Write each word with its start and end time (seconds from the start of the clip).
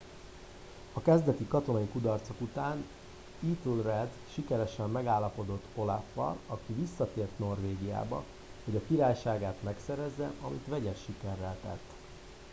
a 0.93 1.01
kezdeti 1.01 1.45
katonai 1.47 1.85
kudarcok 1.85 2.41
után 2.41 2.85
ethelred 3.51 4.09
sikeresen 4.33 4.89
megállapodott 4.89 5.63
olaf 5.75 6.17
al 6.17 6.37
aki 6.47 6.73
visszatért 6.73 7.39
norvégiába 7.39 8.23
hogy 8.63 8.75
a 8.75 8.81
királyságát 8.87 9.63
megszerezze 9.63 10.31
amit 10.41 10.67
vegyes 10.67 10.97
sikerrel 11.05 11.57
tett 11.63 11.93